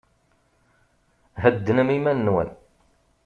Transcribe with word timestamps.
Heddnem 1.43 1.89
iman-nwen. 1.97 2.49